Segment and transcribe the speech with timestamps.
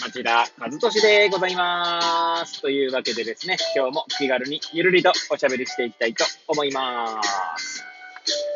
[0.00, 2.60] 町田和俊でございます。
[2.60, 7.20] というわけでですね、今日も気軽にゆるりとおしゃべりしていきたいと思いま
[7.56, 7.82] す。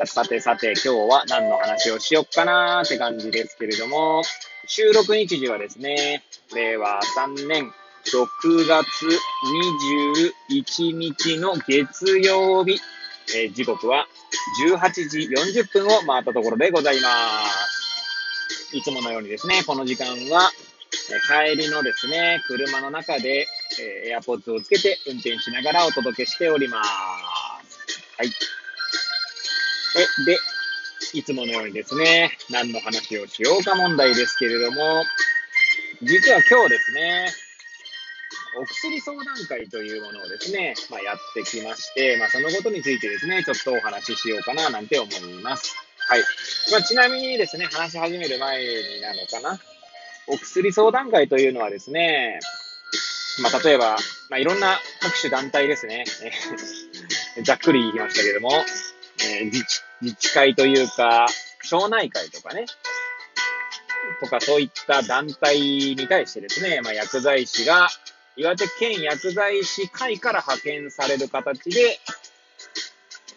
[0.05, 4.23] さてさて、今日は何の話をしよっかなーって感じですけれども、
[4.67, 7.73] 収録日時はですね、令和3年
[8.07, 9.07] 6月
[10.63, 12.79] 21日の月曜日、
[13.35, 14.07] えー、時刻は
[14.69, 15.19] 18時
[15.61, 17.09] 40分を回ったところでございま
[17.49, 18.77] す。
[18.77, 20.51] いつものようにですね、この時間は、
[21.19, 23.49] 帰りのですね、車の中で、
[23.81, 26.91] えー、エアポッツをつけて運転しながらお届けしております。
[28.19, 28.29] はい。
[28.29, 30.39] え、で、
[31.15, 35.05] いつものようにですね、何の話をしようか問題ですけれども、
[36.03, 37.33] 実は今日ですね、
[38.57, 45.75] お薬相談会というものをですね、まあ、やってきまして、まあ、そのことについてですね、ちょっとお話ししようかななんて思います。
[46.09, 46.21] はい。
[46.73, 49.61] まあ、ちなみにですね、話し始める前になのかな。
[50.27, 52.41] お薬相談会というのはですね、
[53.43, 53.97] まあ、例えば、
[54.29, 56.05] まあ、いろんな各種団体ですね。
[57.45, 58.53] ざっくり言いましたけども、
[59.25, 61.27] えー、自治自治会というか、
[61.63, 62.67] 町内会とかね、
[64.21, 67.89] とかそういった団体に対してですね、まあ、薬剤師が
[68.37, 72.01] 岩手県薬剤師会から派遣される形で、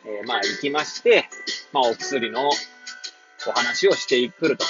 [0.05, 1.29] えー、まあ行きまして、
[1.71, 4.65] まあお薬のお話をしてくると。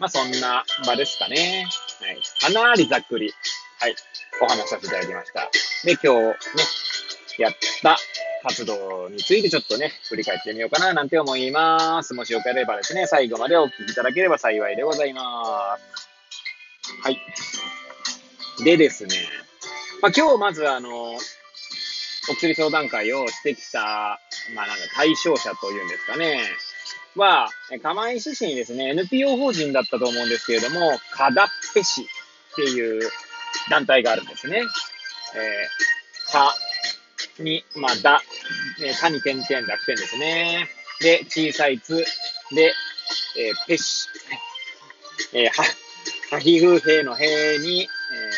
[0.00, 1.66] まあそんな場ですかね。
[2.00, 2.54] はい。
[2.54, 3.32] かなりざっくり、
[3.78, 3.94] はい、
[4.40, 5.50] お話しさせていただきました。
[5.84, 6.36] で、今日ね、
[7.38, 7.98] やった
[8.42, 12.14] 活動についてちょっとね、振り返ってみようかななんて思います。
[12.14, 16.08] もしよければですね、最後までお聞きいただければ幸いでございます。
[17.02, 17.18] はい。
[18.64, 19.16] でですね、
[20.00, 21.12] まあ、今日まずあの、
[22.30, 24.18] お薬相談会をしてきた、
[24.54, 26.40] まあなんか対象者というんですかね、
[27.16, 27.48] は、
[27.82, 32.04] 釜石市にですね、NPO 法人だったと思うんですけれども、カダッペ市っ
[32.56, 33.10] ていう
[33.68, 34.58] 団体があるんですね。
[34.58, 36.54] えー、か
[37.38, 38.22] に、まあ、だ、
[38.82, 40.68] えー、かに点々濁点ですね。
[41.00, 42.04] で、小さいつ、
[42.52, 42.72] で、
[43.36, 44.06] えー、ペシ。
[45.32, 45.64] えー、は、
[46.36, 47.86] はひふへのへに、え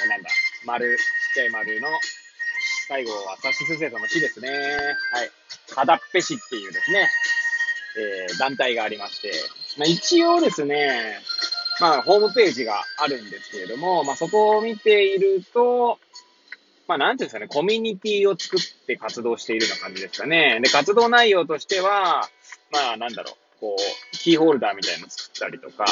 [0.06, 0.30] ー、なんだ、
[0.64, 1.88] 丸、ちっちゃい丸の
[2.88, 4.50] 最後はサシスセトの死ですね。
[4.50, 4.54] は
[5.24, 5.30] い。
[5.74, 7.08] カダッペ市っていうですね、
[7.98, 9.32] えー、団体がありまして、
[9.78, 11.20] まあ、一応ですね、
[11.80, 15.98] まあ、ホームページがあるんですけれども、まあ、そこを見ていると、
[16.86, 20.60] まあ、なんていうんですかね、コミュニティを作って活動しているような感じですかね。
[20.62, 22.28] で、活動内容としては、
[22.70, 25.84] まあ、なんだろう、こう、キーホルダーみたいなの作ったりとか、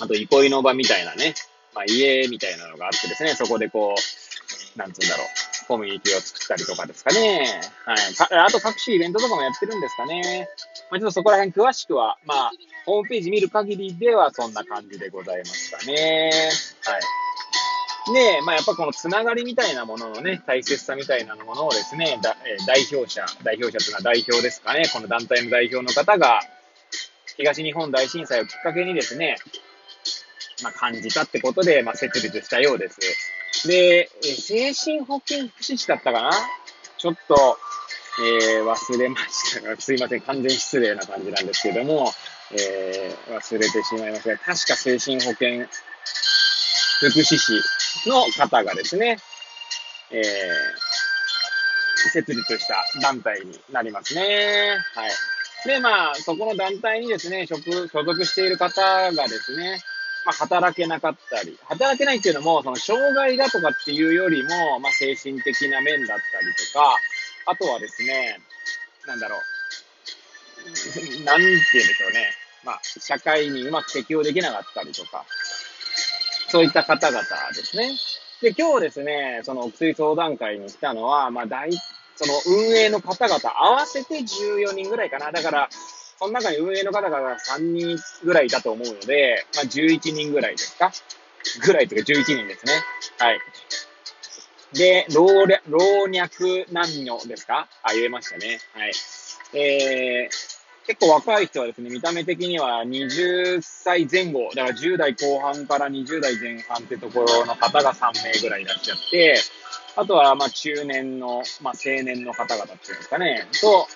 [0.00, 1.34] あと、憩いの場みたいなね、
[1.74, 5.26] まあ、家みたいなのがあってですね、そこでこう、なんつうんだろう、
[5.70, 7.62] コミュニティを作ったりとかですかね。
[7.86, 7.98] はい。
[8.44, 10.48] あと各種イベントとかもやってるんですかね。
[10.90, 12.50] まあ、ちょっとそこら辺詳しくは、まあ、
[12.86, 16.32] ホームページ見る限りではそんな感じでございますかね。
[16.82, 18.12] はい。
[18.12, 26.40] で、まあ、やっぱこのつながりみたいなもののね、大切さみたいなものをですね、だえ代表者、代表者というのは代表ですかね、この団体の代表の方が、
[27.36, 29.36] 東日本大震災をきっかけにですね、
[30.64, 32.98] まあ、感じたってことで、まあ、設立したようです。
[33.66, 36.30] で、精神保健福祉士だったかな？
[36.98, 37.58] ちょっと、
[38.22, 42.12] えー、忘れましたが、すいません、完全失礼な感じなんですけども、
[42.52, 45.68] えー、忘れてしまいましたが、確か精神保健
[47.00, 47.62] 福祉士
[48.08, 49.18] の方がですね、
[50.10, 50.22] えー、
[52.12, 54.76] 設立した団体になりますね。
[54.94, 55.10] はい。
[55.66, 59.80] で、まあ、そこの団体にですね、所属している方がですね、
[60.24, 66.96] まあ、働けなかったり、働けないっていうのも、その、障害だとかっていうよりも、まあ、精神的な面だったりとか、
[67.46, 68.38] あとはですね、
[69.06, 69.40] なんだろう、
[71.24, 72.32] なんて言うんでしょうね。
[72.64, 75.24] まあ、社会にうまく適応できなかったりとか、
[76.48, 77.22] そういった方々
[77.54, 77.96] ですね。
[78.42, 81.70] で、今日ですね、そのお薬相談会に来たのは、まあ、大、
[82.16, 85.32] その運営の方々合わせて14人ぐらいかな。
[85.32, 85.68] だから、
[86.20, 90.92] その中に運営の方が3人ぐらいいたと思うので、まあ、11人ぐらいですか？
[91.64, 92.72] ぐらいというか11人ですね。
[93.18, 93.38] はい。
[94.74, 96.28] で、老若、老若
[96.70, 97.68] 男女ですか？
[97.82, 98.60] あ、言えましたね。
[98.74, 98.92] はい。
[99.58, 109.40] えー、結構若い人はですね、見た目的には20歳前後、だから10代後半から20代前半ってところの方が3名ぐらいいらっしゃって、
[109.96, 113.88] あとは、まあ、中年の、まあ、青年の方々っていうんですかね、と、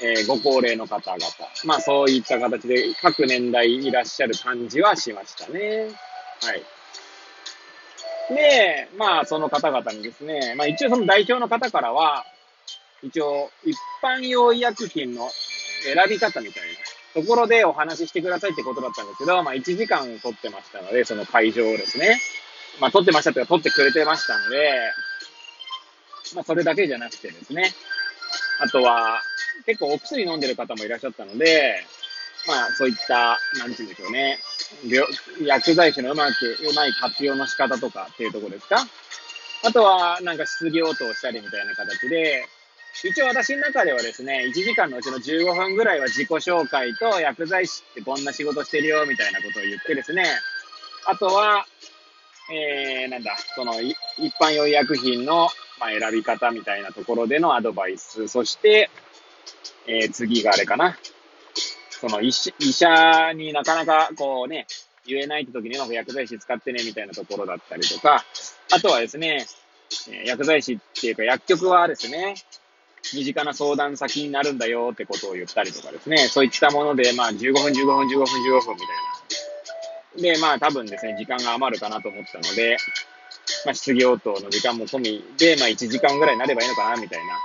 [0.00, 1.26] えー、ご高齢の方々。
[1.64, 5.88] まあ、そういった形で各年代いらっしゃる感じはしましたね。
[6.42, 6.62] はい。
[8.34, 12.24] で、まあ、その方々にですね、まあ、一応その代表の方からは、
[13.02, 15.28] 一応、一般用医薬品の
[15.84, 16.62] 選び方みたい
[17.14, 22.20] なところでお話ししてくださいってことだったんですけど、まあ、1時間取ってましたので、その会場をですね、
[22.80, 24.92] まあ、取ってましたっていうか、取ってくれてましたので、
[26.34, 27.72] まあ、それだけじゃなくてですね、
[28.60, 29.22] あとは、
[29.66, 31.84] 結構お薬飲んでる方もいらっしゃったので、
[32.46, 34.38] まあ、そういった、なんて言うんでしょうね、
[35.42, 38.86] 薬剤師のうまく、うまい活用の仕方とかっていうとこですか？
[39.64, 42.44] あとは、なんか質疑応答したりみたいな形で、
[43.04, 50.24] 一応私の中ではですね、1時間のうちの15分ぐらいは自己紹介と薬剤師ってこんな仕事してるよみたいなことを言ってですね、
[51.06, 51.66] あとは、
[52.50, 53.94] えー、なんだ、その、一
[54.40, 55.48] 般用医薬品の、
[55.80, 58.90] ま、選び方みたいなところでのアドバイス、そして、
[59.88, 60.98] えー、次があれかな。
[61.90, 64.66] その医者になかなかこうね、
[65.06, 68.24] 言えないって時にうまく薬剤師使ってねみたいなところだったりとか、
[68.72, 69.46] あとはですね、
[70.24, 72.34] 薬剤師っていうか薬局はですね、
[73.14, 80.34] 身近な相談先になるんだよってことを言ったりとかですね、そういったもので、まあ15分、15分、15分、15分みたいな。
[80.34, 82.76] で、まあ多分ですね、時間が余るかなと思ったので、
[83.64, 87.38] まあ質疑応答の時間も込みで、まあ1時間ぐらいになればいいのかな、みたいな。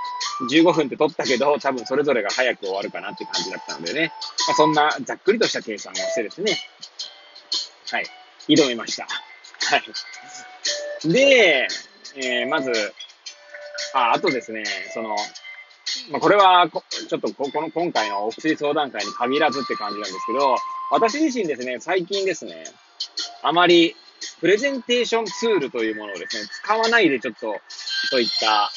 [0.50, 4.12] 15分って取ったけど、多分それぞれが早く終わるかなって感じだったのでね、
[4.48, 6.56] まあ、そんなざっくりとした計算をしてですね、
[7.90, 8.06] はい、
[8.48, 9.06] 挑みました。
[9.06, 11.08] はい。
[11.08, 11.68] で、
[12.16, 12.72] えー、まず、
[13.94, 15.16] あ、あとですね、その、
[16.10, 20.56] まあ、これはこ、ちょっとこの今回のお薬相談会に限らずって感じなんですけど、
[20.90, 22.64] 私自身ですね、最近ですね、
[23.42, 23.94] あまり
[24.40, 27.54] プレゼンテーションツールというものをですね、使わないでちょっと、
[28.10, 28.70] そういった、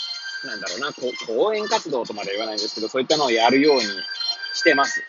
[0.46, 0.94] なんだろうな、
[1.26, 3.84] 講演活動とまで言わないんですけど、そういったのをやるように
[4.54, 5.04] してます。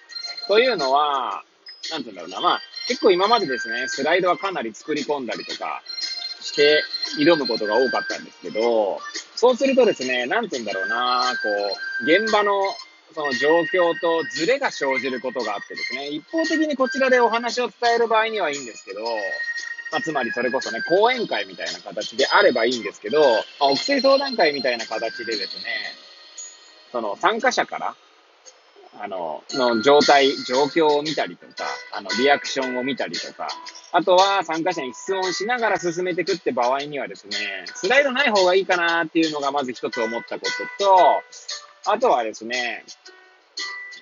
[0.46, 1.44] というのは、
[1.90, 5.82] なんて言うんだろうな、まあ、結構今までですね、スライドはかなり作り込んだりとか
[6.40, 6.82] して
[7.18, 9.00] 挑むことが多かったんですけど、
[9.36, 11.48] そうするとですね、なんて言うんだろうな、こ
[12.02, 12.52] う、現場の
[13.14, 19.00] その状況とズレが生じることがあってですね、一方的にこちらでお話を伝える場合にはいいんですけど、
[19.90, 23.26] まあ、つまりそれこそね、講演会みたいな形であればいいんですけど、ま
[23.60, 25.64] あ、お薬相談会みたいな形でですね、
[26.92, 27.94] その参加者から、
[29.00, 33.48] あの、の状態、状況を見たりとか、あの、リアクションを見たりとか、
[33.92, 37.36] あとは参加者に質問しながら進めていくって場合にはですね、
[37.66, 40.46] スライドない方がいいかなっていうのがまず一つ思ったこ
[40.78, 41.22] とと、
[41.90, 42.84] あとはですね、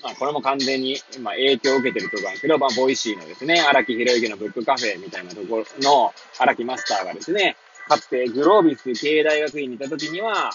[0.07, 7.57] まあ、これも完全に、まあ、影響を受けてるところなんですけど、まあ、 Voicy のですね、荒木博行のブックカフェみたいなところの荒木マスターがですね、
[7.89, 10.53] かつてグロービス経営大学院にいた時には、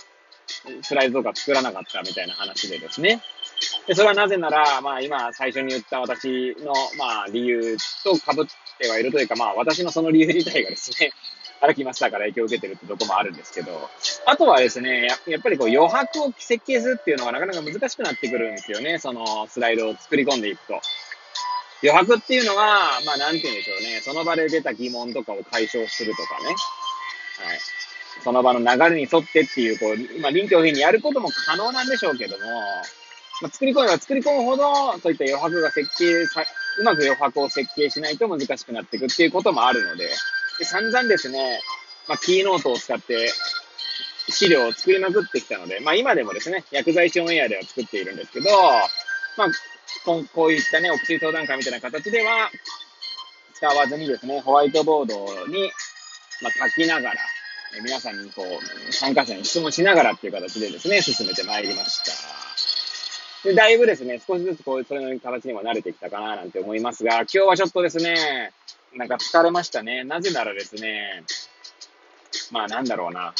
[0.81, 3.21] スライドとか作らなかったみたいな話でですね、
[3.87, 8.45] で、それはなぜなら、まあ今最初に言った私の、まあ理由と被っ
[8.79, 11.11] てはいるというか、まあ私のその理由自体がですね、
[11.61, 13.89] 歩きましたから影響を受けてるってとこもあるんですけど、
[14.25, 20.81] あとはですね、やっぱりこう余白を設計するっていうのがなかなか難しくなってくるんですよね、そのスライドを作り込んでいくと。
[21.83, 26.45] 余白っていうのは、まあなんて言うんでしょうね、その場で出た疑問とかを解消するとかね。
[26.47, 26.55] はい。
[28.23, 32.45] その場の流れに沿ってっていう、こう、まあ臨機応変にやることも可能なんでしょうけども、
[33.41, 36.43] まあ、作り込めば作り込むほど、そういった余白が設計さ、
[36.79, 40.07] うまく余白を設計しないと難しくなっていくっていうこともあるの、で
[40.65, 41.59] 散々ですね、
[42.07, 43.31] まあ、キーノートを使って
[44.29, 48.49] 資料を作りまくってきたので、まあ今でもですね、薬剤師オンエアでは作っているんですけど、
[49.37, 49.47] まあ、
[50.05, 52.49] ここういったね、お薬相談会みたいな形では、
[53.53, 55.15] 使わずにですね、ホワイトボード
[55.47, 55.71] に、
[56.41, 57.15] まあ、書きながら、
[57.83, 62.03] 皆さんにこう、参加者に質問しながらっていう形でですね、進めてまいりまし
[63.43, 63.47] た。
[63.47, 68.51] で、だいぶですね、少しずつこういう、それの形にも慣れてきたかななんて思いますが、今日はちょっとですね、
[68.95, 70.03] なんか疲れましたね。
[70.03, 71.23] なぜならですね、
[72.51, 73.33] まあなんだろうな。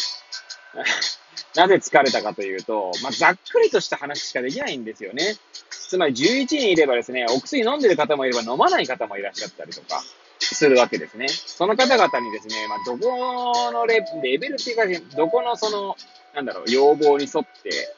[1.56, 5.36] なぜ疲れたかというと、まあ、ざっくりとした話しかできないんですよね。
[5.70, 10.02] つまり11人いればですね、お薬飲んでる方もいれば飲まない方もいらっしゃったりとか
[10.40, 11.28] するわけですね。
[11.28, 15.98] その方々にですね、まあ、どこのレベルっていうか、どこのその、
[16.34, 17.96] なんだろう、要望に沿って、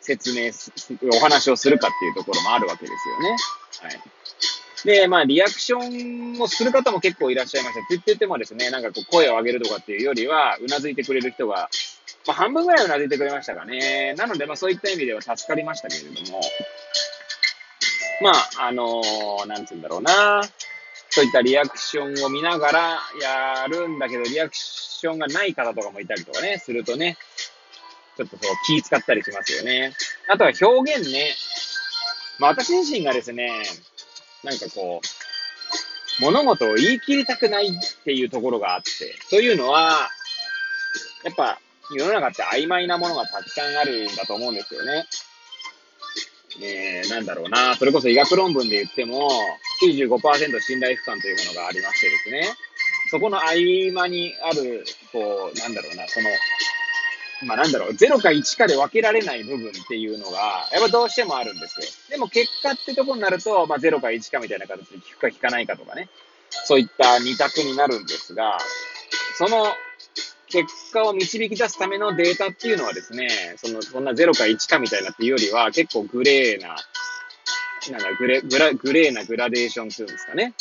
[0.00, 0.72] 説明す、
[1.12, 3.36] お話をするかっていうところもあるわけですよね。
[3.82, 4.00] はい。
[4.84, 7.80] で、まあ、リアクションをする方も結構いらっしゃいました。
[7.80, 11.68] って言っててもですね、なんかこう声を上げるとかっていうよりは、うなずいてくれる人が、
[12.26, 14.14] まあ、半分ぐらいうなずいてくれましたかね。
[14.16, 16.40] なので、まあ、そういった意味では助かりましたけれども、
[18.22, 20.42] まあ、あのー、なんつうんだろうな。
[21.12, 27.18] そういったリアクションを見ながらやるんだけど、リアクションがない方とかもいたりとかね、するとね、
[28.16, 29.92] ちょっとそう気使ったりしますよね。
[30.28, 31.34] あとは表現ね。
[32.38, 33.50] まあ私自身がですね、
[34.44, 37.70] なんかこう、物事を言い切りたくないっ
[38.04, 40.08] ていうところがあって、というのは、
[41.24, 41.58] やっぱ
[41.92, 45.06] 世の中って曖昧なものがたくさんあるんだと思うんですよね。
[46.62, 49.28] えー、なんだろうな、それこそ医学論文で言っても、
[49.82, 52.54] 95%信頼不感というものがありましてですね、
[53.10, 53.52] そこの合
[53.92, 56.28] 間にある、こう、なんだろうな、その、
[57.42, 61.86] まあなんだろう、0か1かで分けられない部分っていうのが、やっぱどうしてもあるんですよ。
[62.10, 66.08] でも結果ってとこになると、まあ0か1かみたいな形で聞くか聞かないかとかね、
[66.64, 68.58] そういった二択になるんですが、
[69.38, 69.66] その
[70.50, 76.76] 結果を導き出すためのデータっていうのはですね、その、そんな0か1かみたいなっていうよりは、結構グレーな、
[77.90, 80.52] なんかグレグラグレーなグラデーションっていうんですかね。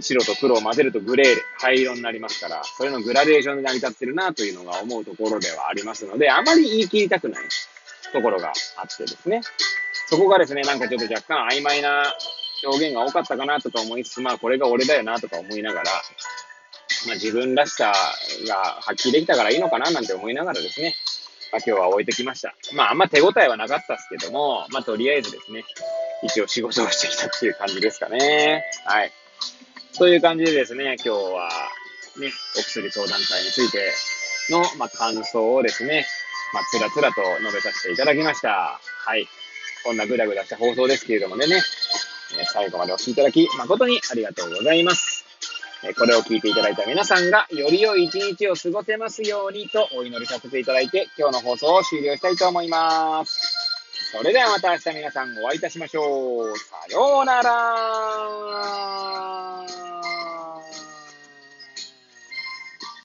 [0.00, 7.44] 白と黒を混ぜるとグレー、灰色になりますから、それのグラデーションで成り立ってるなというのが思うところではありますので、あまり言い切りたくない
[8.12, 9.40] ところがあってですね。
[10.08, 12.04] そこがですね、なんかちょっと若干曖昧な
[12.64, 15.90] 表現が多かったかなとか思いつつ、まあこれが俺だよなとか思いながら、
[17.06, 17.92] まあ自分らしさ
[18.46, 20.94] が発揮できたからいいのかななんて思いながらですね、
[21.52, 22.54] まあ今日は置いてきました。
[22.74, 25.64] まああんま手応えはなかったですけども、まあとりあえずですね、
[26.22, 28.64] 一応仕事をしてきたっていう感じですかね。
[28.84, 29.12] はい。
[29.98, 31.48] という感じでですね、今日は
[32.18, 33.92] ね、お薬相談会について
[34.50, 36.04] の、まあ、感想をですね、
[36.52, 38.78] まあ、つらつらと述べさせていただきました。
[38.78, 39.26] はい。
[39.84, 41.62] こんなグダグダした放送ですけれどもね、ね
[42.52, 45.24] 最後までお聴きいただき誠にありがとうございます。
[45.98, 53.66] これを聞いていただいた皆さんがより良い一日を過ごせますようにとお祈りさせていただいて今日の放送を終了したいと思います。
[54.12, 56.58] それではまた明日皆さんお会いいたしましょう。
[56.58, 58.55] さようなら